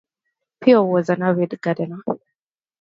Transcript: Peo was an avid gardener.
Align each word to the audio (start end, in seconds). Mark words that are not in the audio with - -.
Peo 0.59 0.83
was 0.83 1.09
an 1.09 1.21
avid 1.21 1.61
gardener. 1.61 2.01